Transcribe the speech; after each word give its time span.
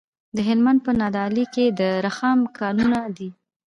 د 0.35 0.37
هلمند 0.49 0.79
په 0.85 0.91
نادعلي 0.99 1.45
کې 1.53 1.65
د 1.79 1.81
رخام 2.05 2.39
کانونه 2.57 2.99
دي. 3.17 3.29